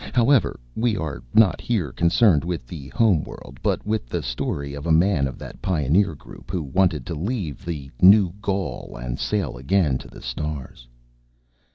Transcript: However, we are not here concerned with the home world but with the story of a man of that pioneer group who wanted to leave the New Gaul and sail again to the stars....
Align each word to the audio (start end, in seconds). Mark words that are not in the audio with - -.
However, 0.13 0.59
we 0.75 0.97
are 0.97 1.21
not 1.31 1.61
here 1.61 1.91
concerned 1.91 2.43
with 2.43 2.65
the 2.65 2.87
home 2.87 3.23
world 3.23 3.59
but 3.61 3.85
with 3.85 4.07
the 4.09 4.23
story 4.23 4.73
of 4.73 4.87
a 4.87 4.91
man 4.91 5.27
of 5.27 5.37
that 5.37 5.61
pioneer 5.61 6.15
group 6.15 6.49
who 6.49 6.63
wanted 6.63 7.05
to 7.05 7.13
leave 7.13 7.63
the 7.63 7.91
New 8.01 8.33
Gaul 8.41 8.97
and 8.99 9.19
sail 9.19 9.57
again 9.57 9.99
to 9.99 10.07
the 10.07 10.23
stars.... 10.23 10.87